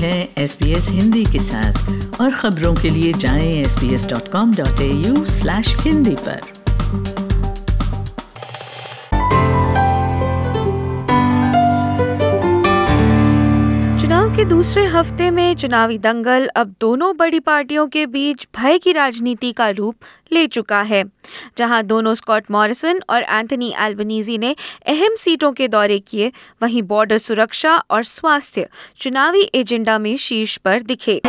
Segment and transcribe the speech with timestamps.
[0.00, 0.58] हैं एस
[0.90, 1.74] हिंदी के साथ।
[2.20, 3.52] और खबरों के लिए जाएँ
[5.80, 6.59] हिंदी पर।
[14.40, 19.50] के दूसरे हफ़्ते में चुनावी दंगल अब दोनों बड़ी पार्टियों के बीच भय की राजनीति
[19.52, 21.02] का रूप ले चुका है,
[21.58, 24.54] जहाँ दोनों स्कॉट मॉरिसन और एंथनी एल्बनीजी ने
[24.88, 26.32] अहम सीटों के दौरे किए,
[26.62, 31.20] वहीं बॉर्डर सुरक्षा और स्वास्थ्य चुनावी एजेंडा में शीर्ष पर दिखे।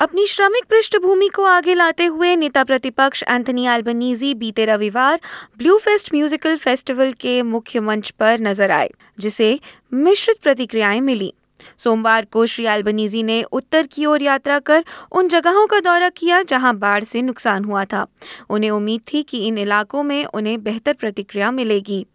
[0.00, 5.20] अपनी श्रमिक पृष्ठभूमि को आगे लाते हुए नेता प्रतिपक्ष एंथनी एल्बनीजी बीते रविवार
[5.58, 9.58] ब्लू फेस्ट म्यूजिकल फेस्टिवल के मुख्य मंच पर नज़र आए जिसे
[9.94, 11.32] मिश्रित प्रतिक्रियाएँ मिली।
[11.78, 16.42] सोमवार को श्री एल्बनीजी ने उत्तर की ओर यात्रा कर उन जगहों का दौरा किया
[16.42, 18.06] जहाँ बाढ़ से नुकसान हुआ था।
[18.50, 22.06] उन्हें उम्मीद थी कि इन इलाकों में उन्हें बेहतर प्रतिक्रिया मिलेगी।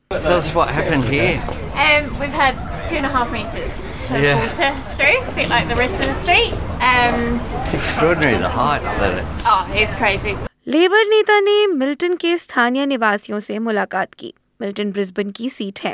[6.12, 9.26] Tell Um, it's extraordinary the height of it.
[9.46, 10.36] Oh, it's crazy.
[10.68, 15.94] Labor नेता ने मिल्टन के स्थानीय निवासियों से मुलाकात की मिल्टन ब्रिस्बेन की सीट है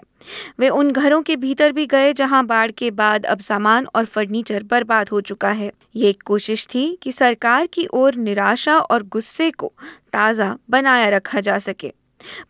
[0.60, 4.64] वे उन घरों के भीतर भी गए जहाँ बाढ़ के बाद अब सामान और फर्नीचर
[4.64, 9.52] बर्बाद हो चुका है ये एक कोशिश थी कि सरकार की ओर निराशा और गुस्से
[9.52, 9.72] को
[10.14, 11.94] ताज़ा बनाया रखा जा सके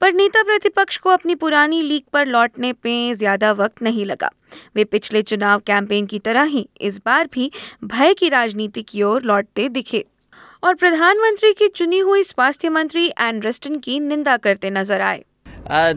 [0.01, 4.29] पर नेता प्रतिपक्ष को अपनी पुरानी लीक पर लौटने में ज़्यादा वक्त नहीं लगा।
[4.75, 7.51] वे पिछले चुनाव कैंपेन की तरह ही इस बार भी
[7.83, 10.05] भय की राजनीति की ओर लौटते दिखे।
[10.63, 15.23] और प्रधानमंत्री की चुनी हुई स्वास्थ्य मंत्री एन रस्टन की निंदा करते नज़र आए।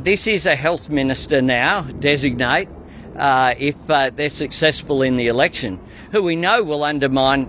[0.04, 2.68] This is a health minister now, designate,
[3.16, 5.78] uh, if uh, they're successful in the election,
[6.12, 7.46] who we know will undermine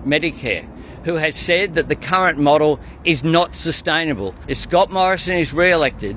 [1.04, 4.34] who has said that the current model is not sustainable.
[4.48, 6.16] If Scott Morrison is re elected,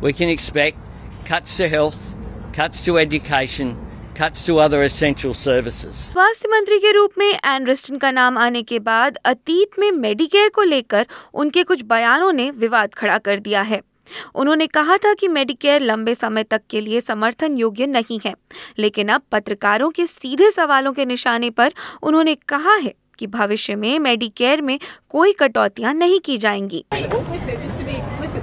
[0.00, 0.76] we can expect
[1.24, 2.16] cuts to health,
[2.52, 3.76] cuts to education,
[4.14, 5.94] cuts to other essential services.
[6.12, 10.48] स्वास्थ्य मंत्री के रूप में N Roston का नाम आने के बाद अतीत में मेडिकेयर
[10.54, 13.82] को लेकर उनके कुछ बयानों ने विवाद खड़ा कर दिया है
[14.34, 18.34] उन्होंने कहा था कि मेडिकेयर लंबे समय तक के लिए समर्थन योग्य नहीं है
[18.78, 21.72] लेकिन अब पत्रकारों के सीधे सवालों के निशाने पर
[22.02, 26.84] उन्होंने कहा है कि भविष्य में मेडिकेयर में कोई कटौतियाँ नहीं की जाएँगी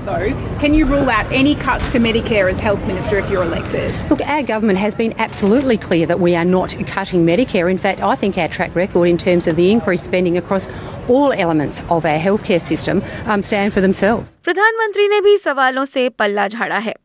[0.06, 3.94] though, can you rule out any cuts to Medicare as Health Minister if you're elected?
[4.10, 7.70] Look, our government has been absolutely clear that we are not cutting Medicare.
[7.70, 10.68] In fact, I think our track record in terms of the increased spending across
[11.08, 14.36] all elements of our healthcare system um, stand for themselves.
[14.44, 16.96] प्रधानमंत्री ने भी सवालों से पल्ला झाड़ा है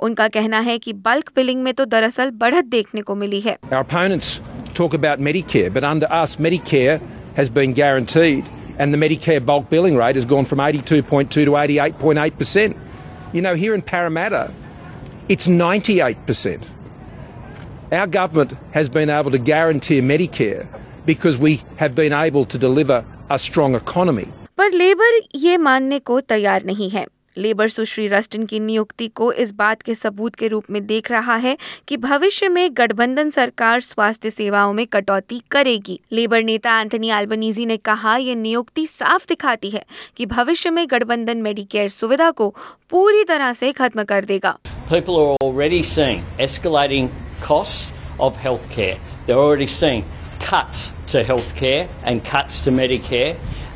[0.00, 3.84] उनका कहना है कि बल्क बिलिंग में तो दरअसल बढ़त देखने को मिली है Our
[3.84, 4.40] opponents
[4.75, 7.01] talk about Medicare, but under us, Medicare
[7.35, 12.77] has been guaranteed, and the Medicare bulk billing rate has gone from 82.2 to 88.8%.
[13.33, 14.51] You know, here in Parramatta,
[15.29, 16.67] it's 98%.
[17.91, 20.67] Our government has been able to guarantee Medicare
[21.05, 24.27] because we have been able to deliver a strong economy.
[24.57, 27.05] पर labour ये मानने को तैयार नहीं है
[27.38, 31.36] labour सुश्री रस्टिन की नियुक्ति को इस बात के सबूत के रूप में देख रहा
[31.36, 31.56] है
[31.88, 37.76] कि भविष्य में गठबंधन सरकार स्वास्थ्य सेवाओं में कटौती करेगी। लेबर नेता एंथनी एल्बनीजी ने
[37.76, 39.84] कहा यह नियुक्ति साफ़ दिखाती है
[40.16, 42.54] कि भविष्य में गठबंधन मेडिकेयर सुविधा को
[42.90, 44.58] पूरी तरह से खत्म कर देगा।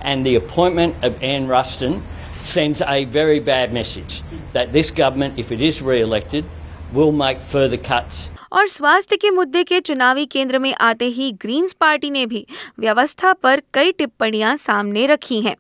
[0.03, 2.03] And the appointment of Anne Rustin
[2.43, 6.45] sends a very bad message that this government, if it is re elected,
[6.93, 11.73] will make further cuts और स्वास्थ्य के मुद्दे के चुनावी केंद्र में आते ही ग्रीन्स
[11.73, 12.47] पार्टी ने भी
[12.79, 15.57] व्यवस्था पर कई टिप्पणियाँ सामने रखी हैं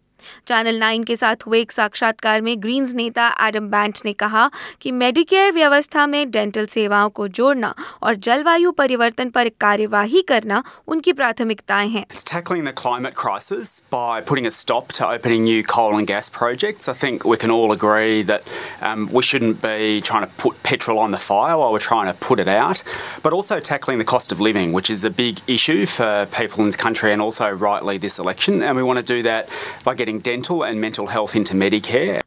[0.49, 4.51] चैनल नाइन के साथ हुए एक साक्षात्कार में ग्रीन्स नेता एडम बैंट ने कहा
[4.81, 11.13] कि मेडिकेयर व्यवस्था में डेंटल सेवाओं को जोड़ना और जलवायु परिवर्तन पर कार्यवाही करना उनकी
[11.13, 16.07] प्राथमिकताएँ हैं tackling the climate crisis by putting a stop to opening new coal and
[16.07, 16.89] gas projects.
[16.89, 18.45] I think we can all agree that
[18.81, 22.15] um, we shouldn't be trying to put petrol on the fire while we're trying to
[22.19, 22.83] put it out,
[23.23, 26.67] but also tackling the cost of living, which is a big issue for people in
[26.67, 28.63] this country and also rightly this election.
[28.63, 29.49] And we want to do that
[29.85, 30.10] by getting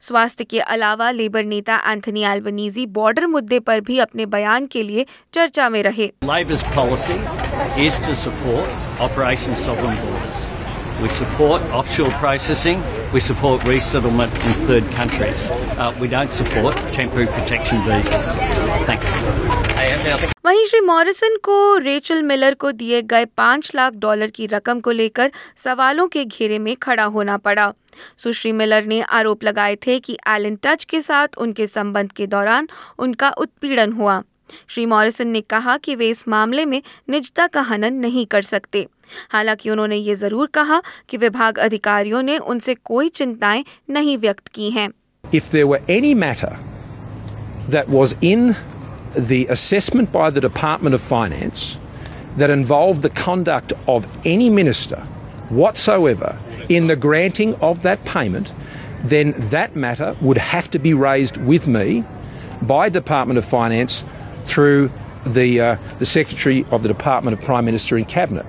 [0.01, 5.05] स्वास्थ्य के अलावा labour नेता Anthony Albanese border मुद्दे पर भी अपने बयान के लिए
[5.33, 7.13] चर्चा में रहे। Life is policy
[7.85, 10.42] is to support Operation Sovereign Borders
[11.01, 12.81] We support offshore processing.
[13.13, 15.49] We support resettlement in third countries.
[15.51, 18.35] Uh, we don't support temporary protection visas.
[18.85, 19.11] Thanks.
[20.45, 24.91] वहीं श्री मॉरिसन को रेचल मिलर को दिए गए पाँच लाख डॉलर की रकम को
[24.91, 25.31] लेकर
[25.63, 27.71] सवालों के घेरे में खड़ा होना पड़ा
[28.23, 32.67] सुश्री मिलर ने आरोप लगाए थे कि एलन टच के साथ उनके संबंध के दौरान
[32.99, 34.21] उनका उत्पीड़न हुआ
[34.67, 38.87] श्री मॉरिसन ने कहा कि वे इस मामले में निजता का हनन नहीं कर सकते
[39.31, 44.69] हालाँकि उन्होंने ये ज़रूर कहा कि विभाग अधिकारियों ने उनसे कोई चिंताएँ नहीं व्यक्त की
[44.71, 44.89] हैं
[45.31, 46.57] If there were any matter
[47.69, 48.55] that was in
[49.15, 51.77] the assessment by the Department of Finance
[52.37, 54.99] that involved the conduct of any minister
[55.49, 56.37] whatsoever
[56.69, 58.53] in the granting of that payment,
[59.03, 62.03] then that matter would have to be raised with me
[62.61, 64.03] by Department of Finance
[64.44, 64.90] through
[65.26, 68.46] the, uh, the Secretary of the Department of Prime Minister and Cabinet.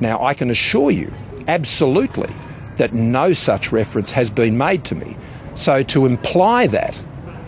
[0.00, 1.12] Now, I can assure you
[1.48, 2.32] absolutely
[2.76, 5.16] that no such reference has been made to me.
[5.54, 7.02] So to imply that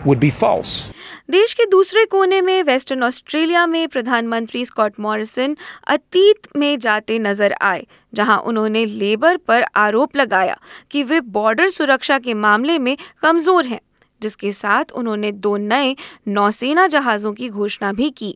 [0.05, 0.91] would be false.
[1.31, 5.55] देश के दूसरे कोने में western Australia में प्रधानमंत्री Scott Morrison
[5.87, 7.85] अतीत में जाते नजर आए
[8.15, 10.57] जहां उन्होंने लेबर पर आरोप लगाया
[10.91, 13.79] कि वे बॉर्डर सुरक्षा के मामले में कमजोर हैं
[14.22, 15.96] जिसके साथ उन्होंने दो नए
[16.28, 18.34] नौसेना जहाजों की घोषणा भी की।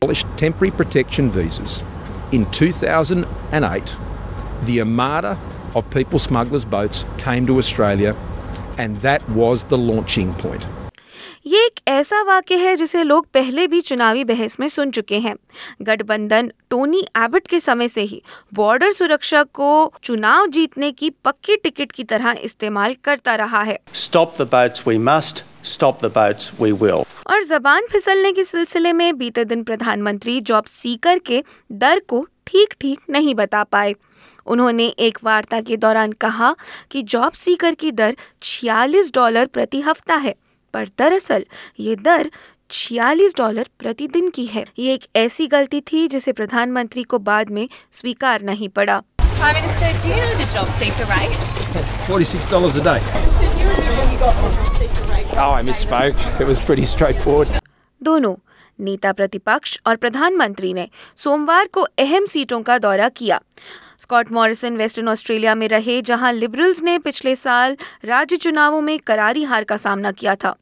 [11.47, 15.37] ये एक ऐसा वाक्य है जिसे लोग पहले भी चुनावी बहस में सुन चुके हैं।
[15.83, 18.23] गठबंधन टोनी एबट के समय से ही
[18.55, 24.35] बॉर्डर सुरक्षा को चुनाव जीतने की पक्की टिकट की तरह इस्तेमाल करता रहा है। Stop
[24.39, 27.05] the boats we must stop the boats we will.
[27.31, 32.75] और जबान फिसलने के सिलसिले में बीते दिन प्रधानमंत्री जॉब सीकर के दर को ठीक
[32.81, 33.95] ठीक नहीं बता पाए
[34.47, 36.57] उन्होंने एक वार्ता के दौरान कहा
[36.91, 40.35] कि जॉब सीकर की दर 46 डॉलर प्रति हफ़्ता है
[40.75, 41.45] पर दरअसल
[41.81, 42.31] ये दर
[42.71, 47.69] 46 डॉलर प्रतिदिन की है ये एक ऐसी गलती थी जिसे प्रधानमंत्री को बाद में
[47.93, 49.03] स्वीकार नहीं पड़ा
[49.39, 51.29] Prime Minister, do you know the job seeker rate?
[52.09, 53.01] $46 a day.
[55.31, 56.41] Oh, I misspoke.
[56.41, 57.49] It was pretty straightforward.
[58.01, 58.35] दोनों
[58.79, 63.41] नेता प्रतिपक्ष और प्रधानमंत्री ने सोमवार को अहम सीटों का दौरा किया
[64.01, 69.43] स्कॉट मॉरिसन वेस्टर्न ऑस्ट्रेलिया में रहे जहाँ लिबरल्स ने पिछले साल राज्य चुनावों में करारी
[69.45, 70.55] हार का सामना किया था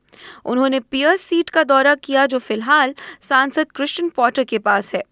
[0.44, 5.02] उन्होंने पियर्स सीट का दौरा किया जो फ़िलहाल सांसद क्रिश्चियन पॉटर के पास है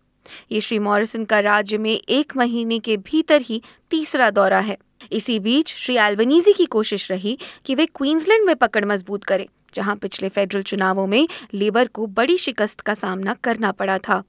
[0.52, 4.76] ये श्री मॉरिसन का राज्य में एक महीने के भीतर ही तीसरा दौरा है
[5.12, 9.96] इसी बीच श्री एल्बनीजी की कोशिश रही कि वे क्वींसलैंड में पकड़ मज़बूत करें, जहाँ
[9.96, 14.22] पिछले फेडरल चुनावों में लेबर को बड़ी शिकस्त का सामना करना पड़ा था।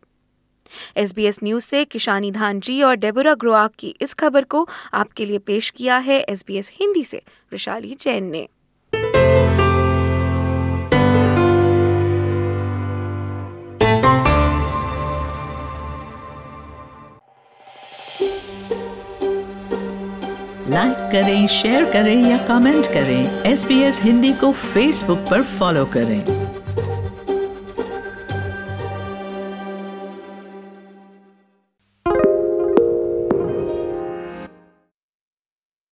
[0.98, 5.38] एसबीएस न्यूज़ से किशानी धान जी और डेबोरा ग्रोआक की इस खबर को आपके लिए
[5.38, 7.22] पेश किया है एसबीएस हिंदी से,
[7.52, 8.48] विशाली जैन ने।
[20.70, 26.55] लाइक करें शेयर करें या कमेंट करें एसपीएस हिंदी को फेसबुक पर फॉलो करें।